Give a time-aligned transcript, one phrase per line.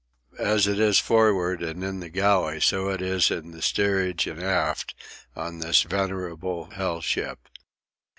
[0.39, 4.41] As it is forward and in the galley, so it is in the steerage and
[4.41, 4.95] aft,
[5.35, 7.47] on this veritable hell ship.